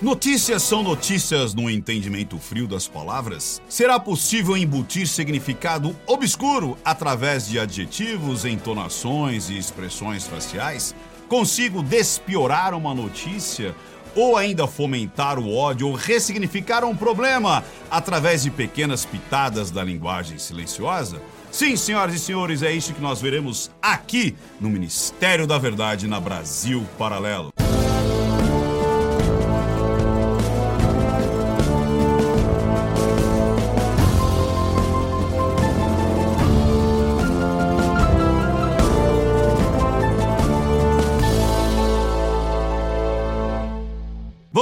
[0.00, 3.60] Notícias são notícias no entendimento frio das palavras?
[3.68, 10.94] Será possível embutir significado obscuro através de adjetivos, entonações e expressões faciais?
[11.28, 13.74] Consigo despiorar uma notícia?
[14.14, 20.38] Ou ainda fomentar o ódio ou ressignificar um problema através de pequenas pitadas da linguagem
[20.38, 21.20] silenciosa?
[21.50, 26.20] Sim, senhoras e senhores, é isso que nós veremos aqui no Ministério da Verdade na
[26.20, 27.52] Brasil Paralelo.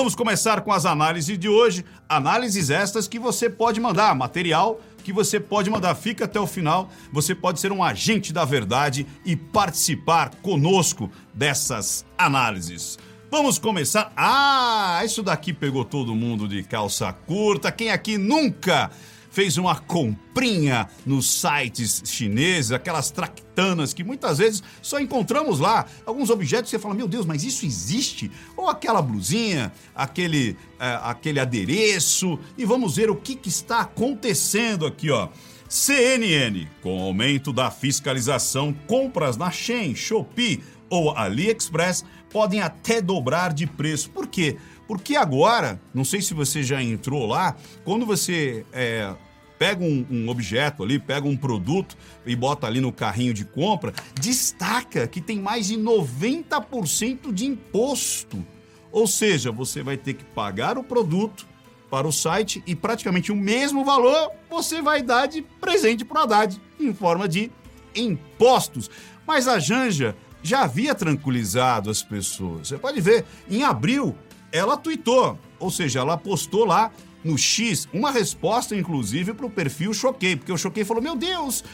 [0.06, 1.84] Vamos começar com as análises de hoje.
[2.08, 5.96] Análises estas que você pode mandar, material que você pode mandar.
[5.96, 6.88] Fica até o final.
[7.12, 12.96] Você pode ser um agente da verdade e participar conosco dessas análises.
[13.28, 14.12] Vamos começar.
[14.16, 17.72] Ah, isso daqui pegou todo mundo de calça curta.
[17.72, 18.92] Quem aqui nunca
[19.36, 25.84] fez uma comprinha nos sites chineses, aquelas tractanas que muitas vezes só encontramos lá.
[26.06, 28.30] Alguns objetos que você fala, meu Deus, mas isso existe?
[28.56, 32.38] Ou aquela blusinha, aquele, é, aquele adereço.
[32.56, 35.28] E vamos ver o que, que está acontecendo aqui, ó.
[35.68, 43.66] CNN, com aumento da fiscalização, compras na Shein, Shopee ou AliExpress podem até dobrar de
[43.66, 44.08] preço.
[44.10, 44.56] Por quê?
[44.86, 49.14] Porque agora, não sei se você já entrou lá, quando você é,
[49.58, 53.92] pega um, um, objeto ali, pega um produto e bota ali no carrinho de compra,
[54.20, 58.44] destaca que tem mais de 90% de imposto.
[58.92, 61.46] Ou seja, você vai ter que pagar o produto
[61.90, 66.22] para o site e praticamente o mesmo valor você vai dar de presente para o
[66.24, 67.50] Haddad, em forma de
[67.94, 68.90] impostos.
[69.26, 72.68] Mas a Janja já havia tranquilizado as pessoas.
[72.68, 74.16] Você pode ver, em abril
[74.52, 76.90] ela tweetou, ou seja, ela postou lá
[77.26, 81.64] no X uma resposta, inclusive, para o perfil Choquei, porque o Choquei falou: Meu Deus,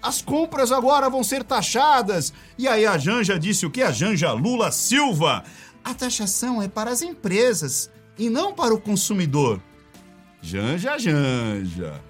[0.00, 2.32] as compras agora vão ser taxadas.
[2.56, 3.82] E aí a Janja disse o que?
[3.82, 5.44] A Janja Lula Silva.
[5.84, 9.60] A taxação é para as empresas e não para o consumidor.
[10.40, 12.00] Janja, Janja.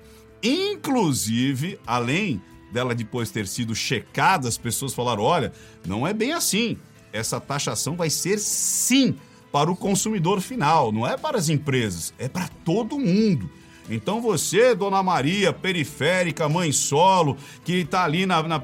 [0.43, 2.41] Inclusive, além
[2.72, 5.53] dela depois ter sido checada, as pessoas falaram: olha,
[5.87, 6.77] não é bem assim.
[7.12, 9.17] Essa taxação vai ser sim
[9.53, 13.50] para o consumidor final, não é para as empresas, é para todo mundo.
[13.88, 18.62] Então você, Dona Maria, periférica, mãe solo, que está ali na, na,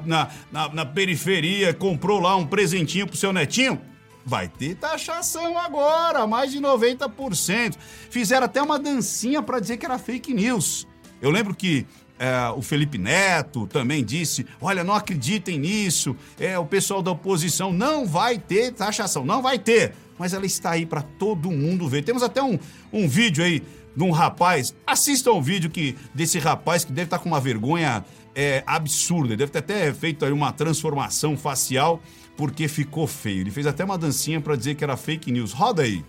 [0.49, 3.81] na, na, periferia, comprou lá um presentinho pro seu netinho,
[4.25, 7.75] vai ter taxação agora, mais de 90%.
[8.09, 10.87] Fizeram até uma dancinha para dizer que era fake news.
[11.21, 11.85] Eu lembro que
[12.19, 17.71] é, o Felipe Neto também disse: olha, não acreditem nisso, é, o pessoal da oposição
[17.71, 22.03] não vai ter taxação, não vai ter mas ela está aí para todo mundo ver.
[22.03, 22.57] Temos até um,
[22.91, 23.63] um vídeo aí
[23.95, 24.75] de um rapaz.
[24.85, 28.05] Assista um vídeo que, desse rapaz que deve estar tá com uma vergonha
[28.35, 29.35] é, absurda.
[29.35, 32.01] Deve ter até feito aí uma transformação facial
[32.35, 33.41] porque ficou feio.
[33.41, 35.51] Ele fez até uma dancinha para dizer que era fake news.
[35.51, 36.03] Roda aí.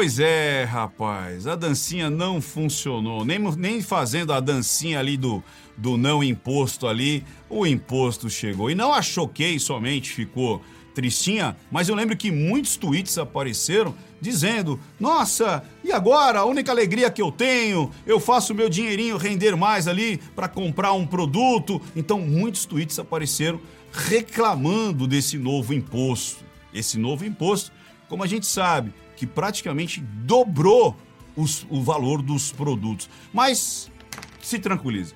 [0.00, 3.22] Pois é, rapaz, a dancinha não funcionou.
[3.22, 5.44] Nem, nem fazendo a dancinha ali do,
[5.76, 8.70] do não imposto ali, o imposto chegou.
[8.70, 10.62] E não a choquei somente ficou
[10.94, 16.38] tristinha, mas eu lembro que muitos tweets apareceram dizendo: Nossa, e agora?
[16.38, 20.94] A única alegria que eu tenho, eu faço meu dinheirinho render mais ali para comprar
[20.94, 21.78] um produto.
[21.94, 23.60] Então, muitos tweets apareceram
[23.92, 26.42] reclamando desse novo imposto.
[26.72, 27.70] Esse novo imposto,
[28.08, 30.96] como a gente sabe, que praticamente dobrou
[31.36, 33.06] os, o valor dos produtos.
[33.34, 33.92] Mas
[34.40, 35.14] se tranquilize,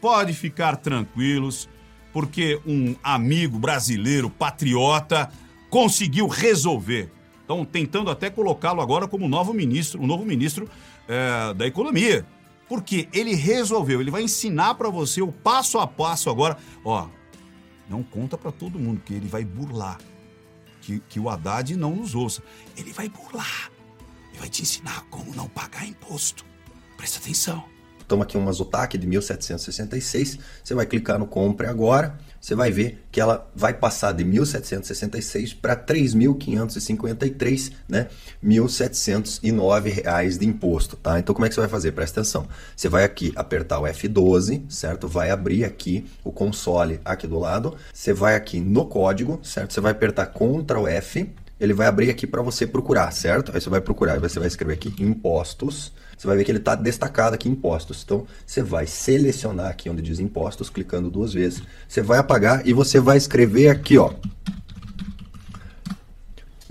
[0.00, 1.68] pode ficar tranquilos,
[2.12, 5.30] porque um amigo brasileiro patriota
[5.70, 7.12] conseguiu resolver.
[7.42, 10.68] Estão tentando até colocá-lo agora como novo ministro, o novo ministro
[11.06, 12.26] é, da Economia.
[12.68, 16.58] Porque ele resolveu, ele vai ensinar para você o passo a passo agora.
[16.84, 17.06] Ó,
[17.88, 19.98] não conta para todo mundo que ele vai burlar
[20.84, 22.42] que, que o Haddad não nos ouça.
[22.76, 23.70] Ele vai burlar.
[24.30, 26.44] Ele vai te ensinar como não pagar imposto.
[26.96, 27.64] Presta atenção.
[28.06, 30.38] Toma aqui uma Zotac de 1766.
[30.62, 35.56] Você vai clicar no Compre Agora você vai ver que ela vai passar de 1.766
[35.58, 38.08] para 3.553, né?
[38.44, 41.18] 1.709 reais de imposto, tá?
[41.18, 41.92] Então como é que você vai fazer?
[41.92, 42.46] Presta atenção.
[42.76, 45.08] Você vai aqui apertar o F12, certo?
[45.08, 47.78] Vai abrir aqui o console aqui do lado.
[47.90, 49.72] Você vai aqui no código, certo?
[49.72, 51.26] Você vai apertar Ctrl F
[51.58, 53.52] ele vai abrir aqui para você procurar, certo?
[53.54, 55.92] Aí você vai procurar, você vai escrever aqui impostos.
[56.16, 58.02] Você vai ver que ele está destacado aqui impostos.
[58.04, 61.62] Então você vai selecionar aqui onde diz impostos, clicando duas vezes.
[61.88, 64.12] Você vai apagar e você vai escrever aqui, ó,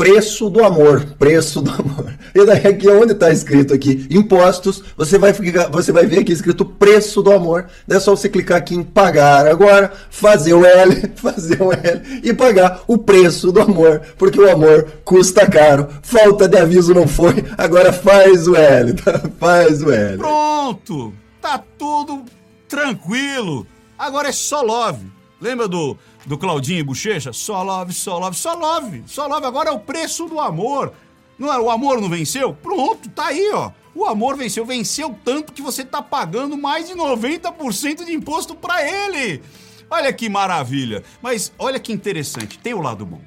[0.04, 2.14] preço do amor, preço do amor.
[2.36, 6.34] E daí aqui onde está escrito aqui impostos, você vai ficar, você vai ver aqui
[6.34, 7.68] escrito preço do amor.
[7.88, 12.34] É só você clicar aqui em pagar agora, fazer o L, fazer o L e
[12.34, 15.88] pagar o preço do amor, porque o amor custa caro.
[16.02, 19.22] Falta de aviso não foi, agora faz o L, tá?
[19.40, 20.18] faz o L.
[20.18, 22.26] Pronto, tá tudo
[22.68, 23.66] tranquilo.
[23.98, 25.10] Agora é só love.
[25.40, 27.34] Lembra do do Claudinho e Bochecha?
[27.34, 29.46] Só love, só love, só love, só love.
[29.46, 30.94] Agora é o preço do amor.
[31.38, 32.54] Não é, o amor não venceu?
[32.54, 33.72] Pronto, tá aí, ó.
[33.96, 38.82] O amor venceu, venceu tanto que você tá pagando mais de 90% de imposto para
[38.88, 39.42] ele.
[39.90, 41.04] Olha que maravilha.
[41.22, 43.22] Mas olha que interessante, tem o lado bom.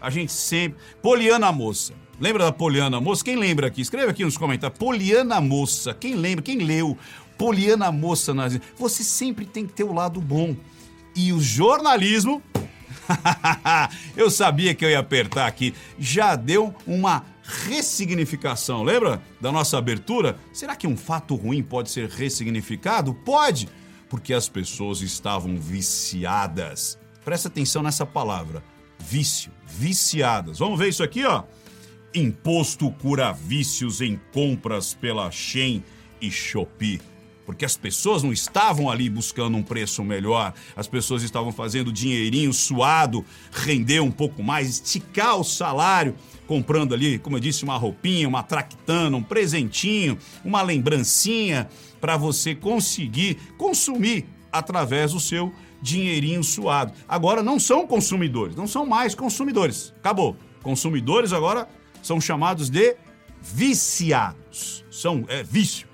[0.00, 0.78] A gente sempre.
[1.02, 1.92] Poliana Moça.
[2.20, 3.24] Lembra da Poliana Moça?
[3.24, 3.80] Quem lembra aqui?
[3.80, 4.78] Escreve aqui nos comentários.
[4.78, 5.94] Poliana Moça.
[5.94, 6.42] Quem lembra?
[6.42, 6.96] Quem leu?
[7.36, 8.32] Poliana Moça.
[8.76, 10.56] Você sempre tem que ter o lado bom.
[11.18, 12.40] E o jornalismo.
[14.16, 15.74] eu sabia que eu ia apertar aqui.
[15.98, 18.84] Já deu uma ressignificação.
[18.84, 20.38] Lembra da nossa abertura?
[20.52, 23.12] Será que um fato ruim pode ser ressignificado?
[23.12, 23.68] Pode,
[24.08, 26.96] porque as pessoas estavam viciadas.
[27.24, 28.62] Presta atenção nessa palavra.
[28.96, 30.60] Vício, viciadas.
[30.60, 31.42] Vamos ver isso aqui, ó.
[32.14, 35.82] Imposto cura vícios em compras pela Shen
[36.20, 37.00] e Shopee
[37.48, 42.52] porque as pessoas não estavam ali buscando um preço melhor, as pessoas estavam fazendo dinheirinho
[42.52, 46.14] suado, render um pouco mais, esticar o salário,
[46.46, 52.54] comprando ali, como eu disse, uma roupinha, uma tractana, um presentinho, uma lembrancinha para você
[52.54, 55.50] conseguir consumir através do seu
[55.80, 56.92] dinheirinho suado.
[57.08, 59.94] Agora não são consumidores, não são mais consumidores.
[59.96, 60.36] Acabou.
[60.62, 61.66] Consumidores agora
[62.02, 62.94] são chamados de
[63.40, 64.84] viciados.
[64.90, 65.87] São é vício.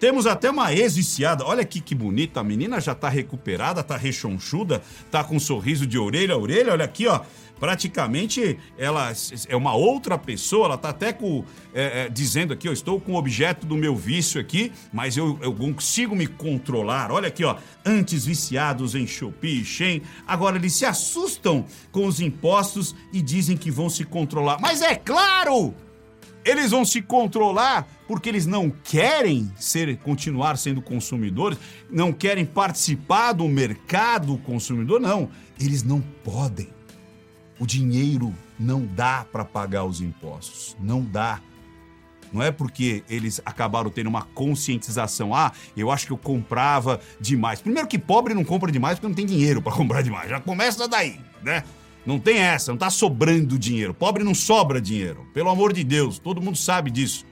[0.00, 1.44] Temos até uma ex-viciada.
[1.44, 2.40] Olha aqui que bonita.
[2.40, 6.72] A menina já tá recuperada, tá rechonchuda, tá com um sorriso de orelha a orelha.
[6.72, 7.20] Olha aqui, ó.
[7.60, 9.12] Praticamente ela
[9.46, 10.64] é uma outra pessoa.
[10.64, 11.44] Ela tá até com,
[11.74, 15.38] é, é, dizendo aqui, ó, estou com o objeto do meu vício aqui, mas eu,
[15.42, 17.12] eu consigo me controlar.
[17.12, 17.56] Olha aqui, ó.
[17.84, 23.54] Antes viciados em Shopee e Shein, agora eles se assustam com os impostos e dizem
[23.54, 24.58] que vão se controlar.
[24.58, 25.74] Mas é claro!
[26.44, 31.58] Eles vão se controlar porque eles não querem ser continuar sendo consumidores,
[31.90, 35.28] não querem participar do mercado consumidor, não.
[35.60, 36.68] Eles não podem.
[37.58, 41.40] O dinheiro não dá para pagar os impostos, não dá.
[42.32, 45.34] Não é porque eles acabaram tendo uma conscientização.
[45.34, 47.60] Ah, eu acho que eu comprava demais.
[47.60, 50.30] Primeiro que pobre não compra demais porque não tem dinheiro para comprar demais.
[50.30, 51.64] Já começa daí, né?
[52.04, 53.92] Não tem essa, não tá sobrando dinheiro.
[53.92, 55.26] Pobre não sobra dinheiro.
[55.34, 57.24] Pelo amor de Deus, todo mundo sabe disso.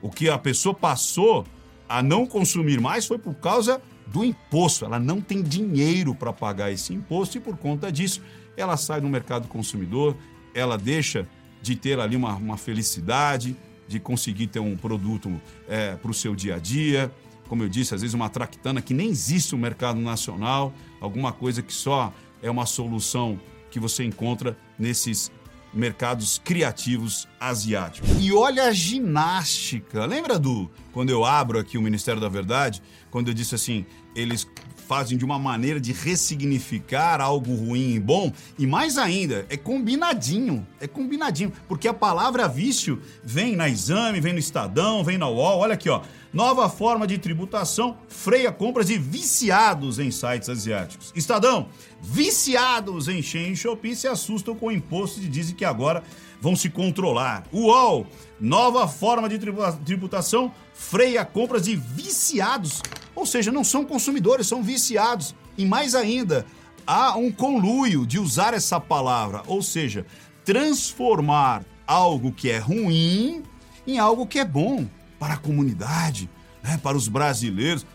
[0.00, 1.44] O que a pessoa passou
[1.88, 4.84] a não consumir mais foi por causa do imposto.
[4.84, 8.22] Ela não tem dinheiro para pagar esse imposto e por conta disso
[8.56, 10.16] ela sai do mercado consumidor,
[10.54, 11.26] ela deixa
[11.62, 16.34] de ter ali uma, uma felicidade, de conseguir ter um produto é, para o seu
[16.34, 17.10] dia a dia.
[17.48, 21.62] Como eu disse, às vezes uma tractana que nem existe no mercado nacional, alguma coisa
[21.62, 22.12] que só
[22.42, 23.38] é uma solução
[23.70, 25.30] que você encontra nesses
[25.72, 28.10] mercados criativos asiáticos.
[28.18, 30.04] E olha a ginástica.
[30.04, 34.46] Lembra do quando eu abro aqui o Ministério da Verdade, quando eu disse assim, eles
[34.88, 40.66] fazem de uma maneira de ressignificar algo ruim e bom, e mais ainda, é combinadinho,
[40.80, 45.60] é combinadinho, porque a palavra vício vem na Exame, vem no Estadão, vem na UOL,
[45.60, 46.02] olha aqui, ó.
[46.32, 51.12] Nova forma de tributação freia compras de viciados em sites asiáticos.
[51.16, 51.68] Estadão,
[52.00, 56.04] viciados em Shein e Shopee se assustam com o imposto e dizem que agora
[56.40, 57.44] vão se controlar.
[57.52, 58.06] UOL,
[58.40, 59.40] nova forma de
[59.84, 62.80] tributação freia compras de viciados,
[63.12, 65.34] ou seja, não são consumidores, são viciados.
[65.58, 66.46] E mais ainda,
[66.86, 70.06] há um conluio de usar essa palavra, ou seja,
[70.44, 73.42] transformar algo que é ruim
[73.84, 74.86] em algo que é bom
[75.20, 76.28] para a comunidade,
[76.62, 77.86] né, para os brasileiros.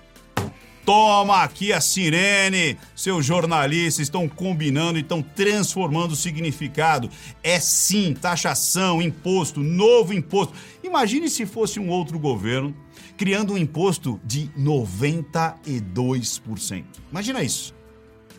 [0.85, 2.77] Toma aqui a sirene!
[2.95, 7.09] Seus jornalistas estão combinando e estão transformando o significado.
[7.41, 10.53] É sim, taxação, imposto, novo imposto.
[10.83, 12.75] Imagine se fosse um outro governo
[13.17, 16.83] criando um imposto de 92%.
[17.09, 17.73] Imagina isso.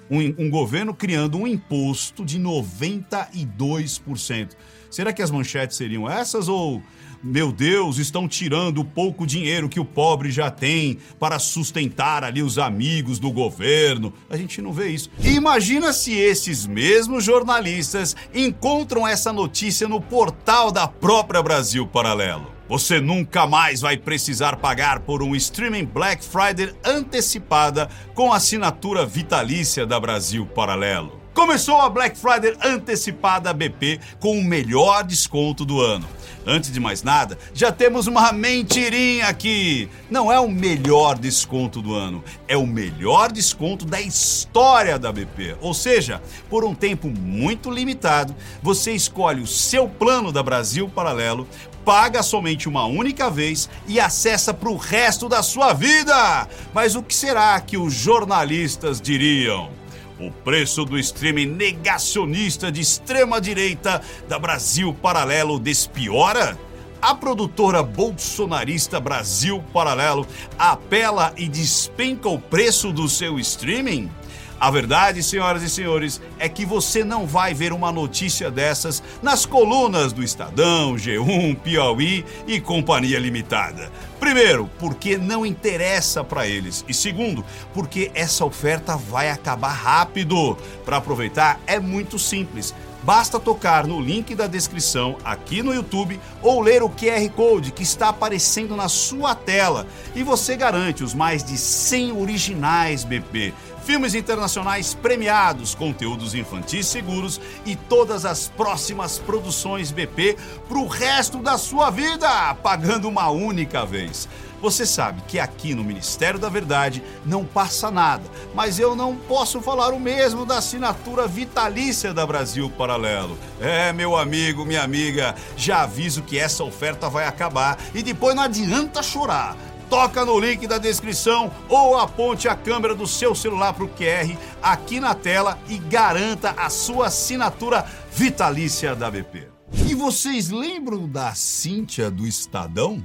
[0.09, 4.51] Um, um governo criando um imposto de 92%.
[4.89, 6.81] Será que as manchetes seriam essas ou
[7.27, 12.41] meu Deus, estão tirando o pouco dinheiro que o pobre já tem para sustentar ali
[12.41, 14.13] os amigos do governo.
[14.31, 15.11] A gente não vê isso.
[15.21, 22.55] E imagina se esses mesmos jornalistas encontram essa notícia no portal da própria Brasil Paralelo.
[22.69, 29.85] Você nunca mais vai precisar pagar por um streaming Black Friday antecipada com assinatura vitalícia
[29.85, 31.26] da Brasil Paralelo.
[31.37, 36.09] Começou a Black Friday antecipada BP com o melhor desconto do ano.
[36.47, 39.87] Antes de mais nada, já temos uma mentirinha aqui.
[40.11, 45.57] Não é o melhor desconto do ano, é o melhor desconto da história da BP.
[45.61, 51.47] Ou seja, por um tempo muito limitado, você escolhe o seu plano da Brasil Paralelo,
[51.85, 56.49] paga somente uma única vez e acessa para o resto da sua vida.
[56.73, 59.69] Mas o que será que os jornalistas diriam?
[60.19, 66.59] O preço do streaming negacionista de extrema direita da Brasil Paralelo despiora?
[67.03, 70.27] A produtora bolsonarista Brasil Paralelo
[70.59, 74.11] apela e despenca o preço do seu streaming?
[74.59, 79.45] A verdade, senhoras e senhores, é que você não vai ver uma notícia dessas nas
[79.45, 83.93] colunas do Estadão, G1, Piauí e Companhia Limitada.
[84.19, 86.85] Primeiro, porque não interessa para eles.
[86.89, 87.45] E segundo,
[87.75, 90.57] porque essa oferta vai acabar rápido.
[90.87, 92.75] Para aproveitar é muito simples.
[93.07, 97.85] Basta tocar no link da descrição aqui no YouTube ou ler o QR Code que
[97.85, 103.55] está aparecendo na sua tela e você garante os mais de 100 originais BP
[103.87, 110.37] filmes internacionais premiados, conteúdos infantis seguros e todas as próximas produções BP
[110.69, 114.29] para o resto da sua vida, pagando uma única vez.
[114.61, 119.61] Você sabe que aqui no Ministério da Verdade não passa nada, mas eu não posso
[119.61, 123.39] falar o mesmo da assinatura vitalícia da Brasil Paralelo.
[123.61, 128.43] É, meu amigo, minha amiga, já aviso que essa oferta vai acabar e depois não
[128.43, 129.57] adianta chorar
[129.89, 134.37] toca no link da descrição ou aponte a câmera do seu celular para o QR
[134.63, 139.49] aqui na tela e garanta a sua assinatura vitalícia da BP.
[139.89, 143.05] E vocês lembram da Cíntia do Estadão?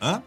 [0.00, 0.22] Hã?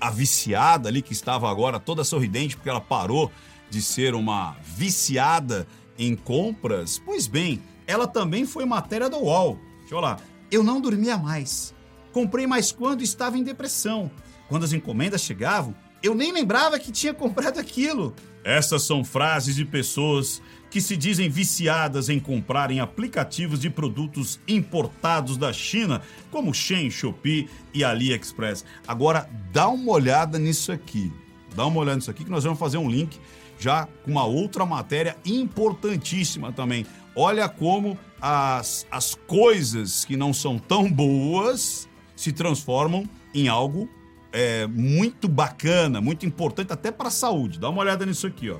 [0.00, 3.30] A viciada ali que estava agora toda sorridente porque ela parou
[3.68, 5.66] de ser uma viciada
[5.98, 7.00] em compras?
[7.04, 9.58] Pois bem, ela também foi matéria do UOL.
[9.80, 10.18] Deixa eu lá.
[10.50, 11.74] Eu não dormia mais.
[12.12, 14.10] Comprei mais quando estava em depressão.
[14.50, 18.12] Quando as encomendas chegavam, eu nem lembrava que tinha comprado aquilo.
[18.42, 24.40] Essas são frases de pessoas que se dizem viciadas em comprar em aplicativos de produtos
[24.48, 26.02] importados da China,
[26.32, 28.64] como Shein, Shopee e AliExpress.
[28.88, 31.12] Agora, dá uma olhada nisso aqui.
[31.54, 33.20] Dá uma olhada nisso aqui que nós vamos fazer um link
[33.56, 36.84] já com uma outra matéria importantíssima também.
[37.14, 43.88] Olha como as, as coisas que não são tão boas se transformam em algo
[44.32, 47.58] é, muito bacana, muito importante até para a saúde.
[47.58, 48.58] Dá uma olhada nisso aqui, ó.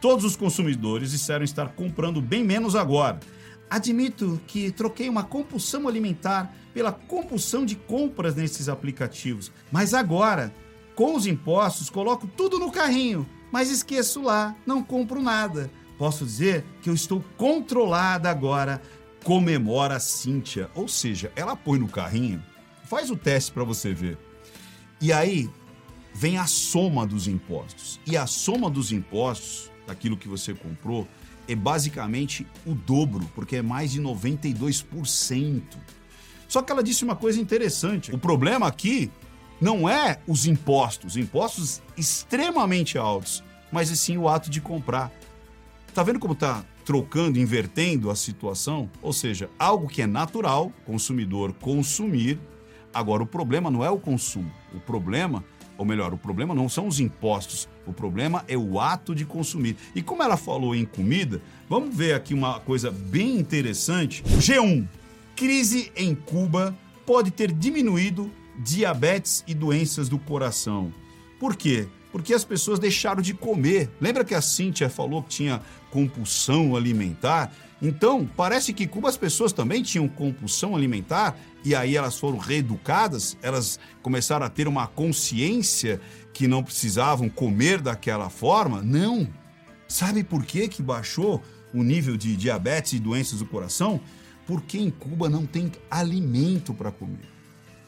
[0.00, 3.20] Todos os consumidores disseram estar comprando bem menos agora.
[3.70, 10.54] Admito que troquei uma compulsão alimentar pela compulsão de compras nesses aplicativos, mas agora,
[10.94, 15.70] com os impostos, coloco tudo no carrinho, mas esqueço lá, não compro nada.
[15.96, 18.82] Posso dizer que eu estou controlada agora,
[19.22, 20.68] comemora a Cíntia.
[20.74, 22.42] Ou seja, ela põe no carrinho,
[22.84, 24.18] faz o teste para você ver.
[25.04, 25.50] E aí
[26.14, 28.00] vem a soma dos impostos.
[28.06, 31.06] E a soma dos impostos, daquilo que você comprou,
[31.46, 35.62] é basicamente o dobro, porque é mais de 92%.
[36.48, 38.14] Só que ela disse uma coisa interessante.
[38.14, 39.10] O problema aqui
[39.60, 45.12] não é os impostos, impostos extremamente altos, mas sim o ato de comprar.
[45.92, 48.90] Tá vendo como tá trocando, invertendo a situação?
[49.02, 52.40] Ou seja, algo que é natural, consumidor consumir,
[52.94, 54.50] Agora, o problema não é o consumo.
[54.72, 55.44] O problema,
[55.76, 57.68] ou melhor, o problema não são os impostos.
[57.84, 59.76] O problema é o ato de consumir.
[59.94, 64.22] E como ela falou em comida, vamos ver aqui uma coisa bem interessante.
[64.22, 64.86] G1.
[65.34, 66.74] Crise em Cuba
[67.04, 70.94] pode ter diminuído diabetes e doenças do coração.
[71.40, 71.88] Por quê?
[72.12, 73.90] Porque as pessoas deixaram de comer.
[74.00, 75.60] Lembra que a Cíntia falou que tinha
[75.90, 77.52] compulsão alimentar?
[77.82, 83.38] Então, parece que Cuba as pessoas também tinham compulsão alimentar e aí elas foram reeducadas,
[83.40, 86.00] elas começaram a ter uma consciência
[86.32, 88.82] que não precisavam comer daquela forma?
[88.82, 89.26] Não.
[89.88, 91.42] Sabe por que, que baixou
[91.72, 94.00] o nível de diabetes e doenças do coração?
[94.46, 97.28] Porque em Cuba não tem alimento para comer.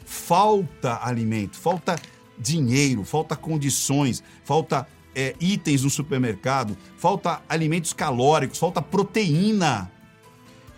[0.06, 1.97] Falta alimento, falta
[2.38, 9.90] dinheiro, falta condições, falta é, itens no supermercado, falta alimentos calóricos, falta proteína.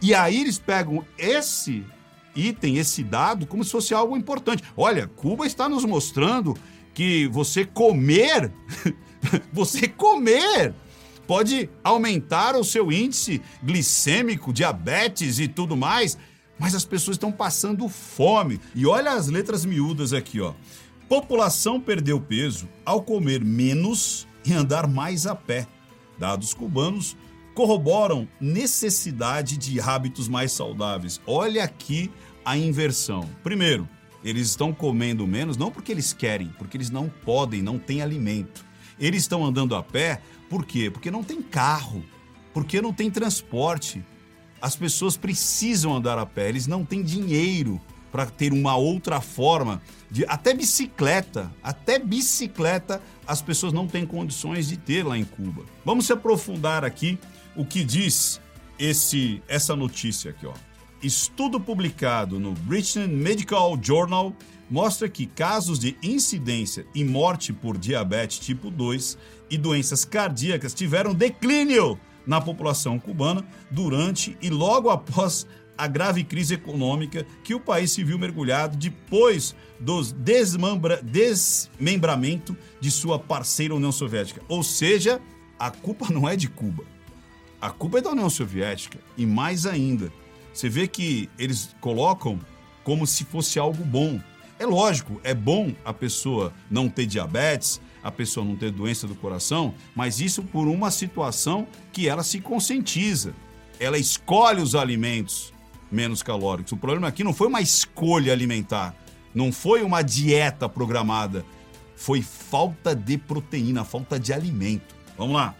[0.01, 1.85] E aí eles pegam esse
[2.39, 4.63] item, esse dado, como se fosse algo importante.
[4.77, 6.57] Olha, Cuba está nos mostrando
[6.95, 8.53] que você comer,
[9.53, 10.75] você comer,
[11.27, 16.17] pode aumentar o seu índice glicêmico, diabetes e tudo mais,
[16.59, 18.61] mas as pessoas estão passando fome.
[18.75, 20.55] E olha as letras miúdas aqui, ó.
[21.09, 25.67] População perdeu peso ao comer menos e andar mais a pé.
[26.19, 27.17] Dados cubanos
[27.59, 31.21] corroboram necessidade de hábitos mais saudáveis.
[31.27, 32.09] Olha aqui
[32.45, 33.29] a inversão.
[33.43, 33.89] Primeiro,
[34.23, 38.65] eles estão comendo menos não porque eles querem, porque eles não podem, não têm alimento.
[38.97, 40.89] Eles estão andando a pé, por quê?
[40.89, 42.05] Porque não tem carro,
[42.55, 44.05] porque não tem transporte.
[44.63, 47.81] As pessoas precisam andar a pé, eles não têm dinheiro
[48.13, 54.69] para ter uma outra forma de até bicicleta, até bicicleta as pessoas não têm condições
[54.69, 55.65] de ter lá em Cuba.
[55.85, 57.19] Vamos se aprofundar aqui
[57.59, 58.41] o que diz
[58.79, 60.55] esse essa notícia aqui, ó.
[61.03, 64.33] Estudo publicado no British Medical Journal
[64.71, 69.19] mostra que casos de incidência e morte por diabetes tipo 2
[69.51, 75.45] e doenças cardíacas tiveram declínio na população cubana durante e logo após
[75.77, 83.19] a grave crise econômica que o país se viu mergulhado depois do desmembramento de sua
[83.19, 84.43] parceira União Soviética.
[84.49, 85.21] Ou seja,
[85.59, 86.98] a culpa não é de Cuba.
[87.61, 88.99] A culpa é da União Soviética.
[89.17, 90.13] E mais ainda,
[90.53, 92.39] você vê que eles colocam
[92.85, 94.21] como se fosse algo bom.
[94.59, 99.15] É lógico, é bom a pessoa não ter diabetes, a pessoa não ter doença do
[99.15, 103.35] coração, mas isso por uma situação que ela se conscientiza.
[103.79, 105.53] Ela escolhe os alimentos
[105.91, 106.73] menos calóricos.
[106.73, 108.95] O problema aqui não foi uma escolha alimentar,
[109.35, 111.45] não foi uma dieta programada,
[111.97, 114.95] foi falta de proteína, falta de alimento.
[115.17, 115.55] Vamos lá.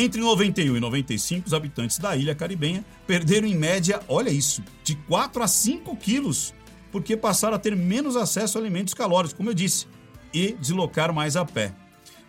[0.00, 4.94] Entre 91 e 95, os habitantes da ilha caribenha perderam em média, olha isso, de
[4.94, 6.54] 4 a 5 quilos,
[6.92, 9.88] porque passaram a ter menos acesso a alimentos calóricos, como eu disse,
[10.32, 11.74] e deslocar mais a pé.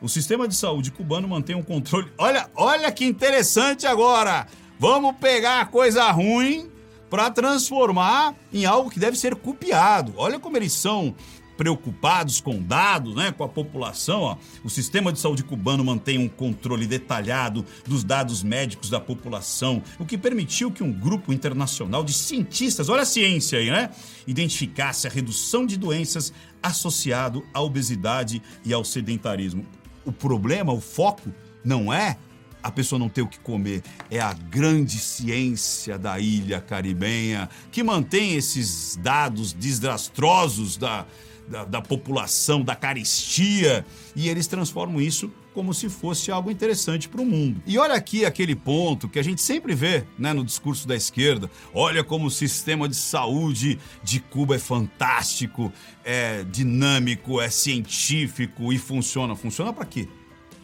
[0.02, 2.12] O sistema de saúde cubano mantém um controle.
[2.18, 4.48] Olha, olha que interessante agora!
[4.80, 6.72] Vamos pegar a coisa ruim
[7.08, 10.12] para transformar em algo que deve ser copiado.
[10.18, 11.14] Olha como eles são
[11.60, 14.22] preocupados com dados, né, com a população.
[14.22, 14.38] Ó.
[14.64, 20.06] O sistema de saúde cubano mantém um controle detalhado dos dados médicos da população, o
[20.06, 23.90] que permitiu que um grupo internacional de cientistas, olha a ciência aí, né,
[24.26, 26.32] identificasse a redução de doenças
[26.64, 29.66] associado à obesidade e ao sedentarismo.
[30.06, 31.30] O problema, o foco,
[31.62, 32.16] não é
[32.64, 33.84] a pessoa não ter o que comer.
[34.10, 41.06] É a grande ciência da ilha caribenha que mantém esses dados desastrosos da,
[41.50, 43.86] da, da, população, da caristia,
[44.16, 47.62] e eles transformam isso como se fosse algo interessante para o mundo.
[47.66, 51.50] E olha aqui aquele ponto que a gente sempre vê né, no discurso da esquerda:
[51.74, 55.74] olha como o sistema de saúde de Cuba é fantástico,
[56.06, 59.36] é dinâmico, é científico e funciona.
[59.36, 60.08] Funciona para quê?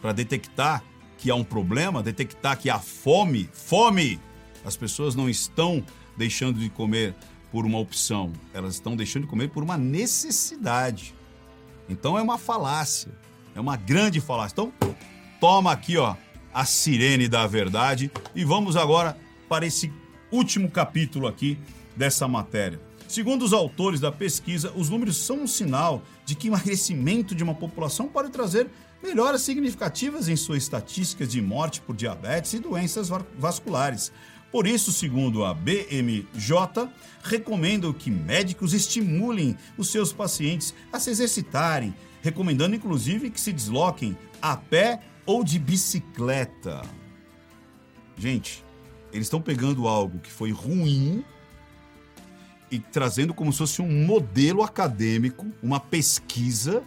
[0.00, 0.84] Para detectar
[1.18, 4.20] que há um problema, detectar que há fome, fome.
[4.64, 5.84] As pessoas não estão
[6.16, 7.14] deixando de comer
[7.56, 11.14] por uma opção, elas estão deixando de comer por uma necessidade.
[11.88, 13.10] Então é uma falácia,
[13.54, 14.52] é uma grande falácia.
[14.52, 14.74] Então,
[15.40, 16.14] toma aqui, ó,
[16.52, 19.16] a sirene da verdade e vamos agora
[19.48, 19.90] para esse
[20.30, 21.58] último capítulo aqui
[21.96, 22.78] dessa matéria.
[23.08, 27.54] Segundo os autores da pesquisa, os números são um sinal de que emagrecimento de uma
[27.54, 28.68] população pode trazer
[29.02, 34.12] melhoras significativas em suas estatísticas de morte por diabetes e doenças vasculares.
[34.50, 36.88] Por isso, segundo a BMJ,
[37.22, 44.16] recomendo que médicos estimulem os seus pacientes a se exercitarem, recomendando inclusive que se desloquem
[44.40, 46.82] a pé ou de bicicleta.
[48.16, 48.64] Gente,
[49.12, 51.24] eles estão pegando algo que foi ruim
[52.70, 56.82] e trazendo como se fosse um modelo acadêmico, uma pesquisa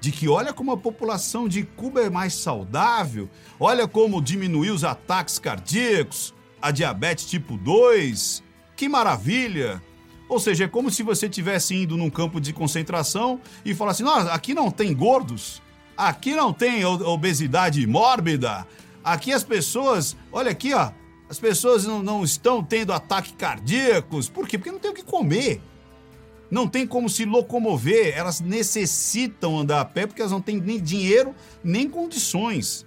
[0.00, 4.84] de que olha como a população de Cuba é mais saudável, olha como diminuiu os
[4.84, 8.42] ataques cardíacos, a diabetes tipo 2.
[8.76, 9.82] Que maravilha!
[10.28, 14.32] Ou seja, é como se você estivesse indo num campo de concentração e falasse: "Nossa,
[14.32, 15.62] aqui não tem gordos,
[15.96, 18.66] aqui não tem obesidade mórbida,
[19.02, 20.90] aqui as pessoas, olha aqui, ó,
[21.28, 24.28] as pessoas não, não estão tendo ataques cardíacos.
[24.28, 24.58] Por quê?
[24.58, 25.60] Porque não tem o que comer
[26.50, 30.80] não tem como se locomover, elas necessitam andar a pé porque elas não têm nem
[30.80, 32.86] dinheiro nem condições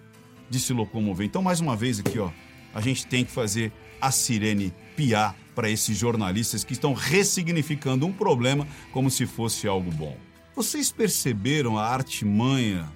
[0.50, 1.26] de se locomover.
[1.26, 2.30] Então, mais uma vez aqui, ó,
[2.74, 8.14] a gente tem que fazer a sirene piar para esses jornalistas que estão ressignificando um
[8.14, 10.18] problema como se fosse algo bom.
[10.56, 12.92] Vocês perceberam a artimanha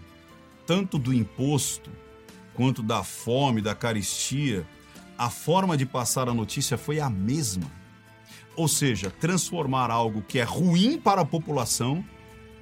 [0.66, 1.92] tanto do imposto
[2.54, 4.66] quanto da fome, da caristia,
[5.18, 7.72] a forma de passar a notícia foi a mesma.
[8.56, 12.04] Ou seja, transformar algo que é ruim para a população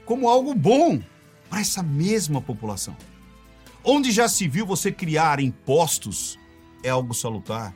[0.05, 1.01] como algo bom
[1.49, 2.97] para essa mesma população.
[3.83, 6.39] Onde já se viu você criar impostos
[6.83, 7.73] é algo salutar.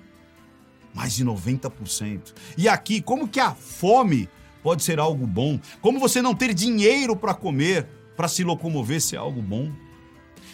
[0.93, 2.33] Mais de 90%.
[2.57, 4.29] E aqui, como que a fome
[4.61, 5.59] pode ser algo bom?
[5.81, 9.71] Como você não ter dinheiro para comer, para se locomover, ser algo bom?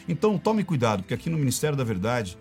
[0.08, 2.38] Então, tome cuidado, porque aqui no Ministério da Verdade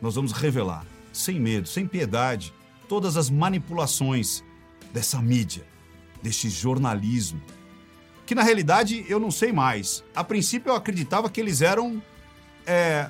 [0.00, 2.52] nós vamos revelar, sem medo, sem piedade,
[2.88, 4.42] todas as manipulações
[4.92, 5.64] dessa mídia,
[6.22, 7.40] deste jornalismo,
[8.26, 10.04] que na realidade eu não sei mais.
[10.14, 12.02] A princípio eu acreditava que eles eram
[12.66, 13.08] é,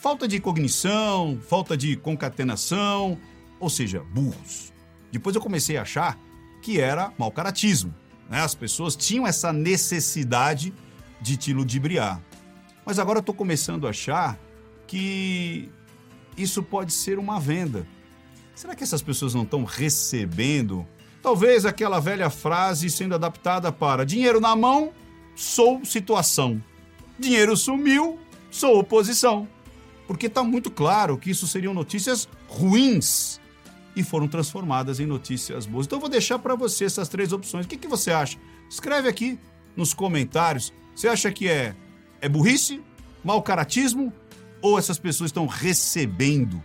[0.00, 3.18] falta de cognição, falta de concatenação,
[3.58, 4.72] ou seja, burros.
[5.12, 6.18] Depois eu comecei a achar
[6.62, 7.94] que era mau caratismo.
[8.28, 8.40] Né?
[8.40, 10.72] As pessoas tinham essa necessidade
[11.20, 12.20] de te ludibriar.
[12.84, 14.38] Mas agora eu estou começando a achar
[14.86, 15.70] que
[16.36, 17.86] isso pode ser uma venda.
[18.54, 20.86] Será que essas pessoas não estão recebendo
[21.22, 24.90] Talvez aquela velha frase sendo adaptada para dinheiro na mão,
[25.36, 26.62] sou situação.
[27.18, 28.18] Dinheiro sumiu,
[28.50, 29.46] sou oposição.
[30.10, 33.40] Porque está muito claro que isso seriam notícias ruins
[33.94, 35.86] e foram transformadas em notícias boas.
[35.86, 37.64] Então eu vou deixar para você essas três opções.
[37.64, 38.36] O que, que você acha?
[38.68, 39.38] Escreve aqui
[39.76, 40.72] nos comentários.
[40.96, 41.76] Você acha que é,
[42.20, 42.82] é burrice,
[43.22, 44.12] mau caratismo
[44.60, 46.60] ou essas pessoas estão recebendo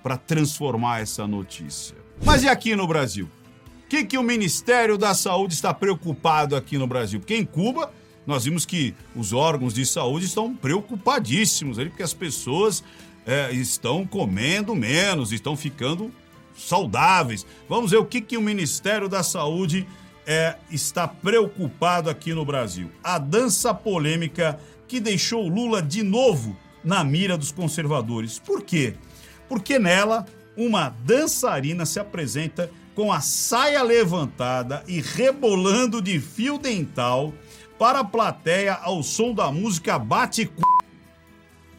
[0.00, 1.96] para transformar essa notícia?
[2.24, 3.28] Mas e aqui no Brasil?
[3.88, 7.18] que, que o Ministério da Saúde está preocupado aqui no Brasil?
[7.18, 7.90] Porque em Cuba,
[8.28, 12.84] nós vimos que os órgãos de saúde estão preocupadíssimos ali, porque as pessoas
[13.26, 16.12] é, estão comendo menos, estão ficando
[16.54, 17.46] saudáveis.
[17.66, 19.86] Vamos ver o que, que o Ministério da Saúde
[20.26, 22.90] é, está preocupado aqui no Brasil.
[23.02, 28.38] A dança polêmica que deixou Lula de novo na mira dos conservadores.
[28.38, 28.92] Por quê?
[29.48, 37.32] Porque nela, uma dançarina se apresenta com a saia levantada e rebolando de fio dental
[37.78, 40.50] para a plateia ao som da música Bate C...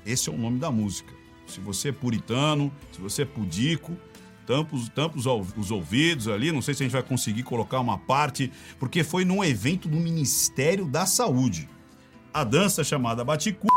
[0.05, 1.13] Esse é o nome da música.
[1.45, 3.97] Se você é puritano, se você é pudico,
[4.45, 5.25] tampa, tampa os,
[5.57, 6.51] os ouvidos ali.
[6.51, 9.97] Não sei se a gente vai conseguir colocar uma parte, porque foi num evento do
[9.97, 11.69] Ministério da Saúde.
[12.33, 13.67] A dança chamada Baticu,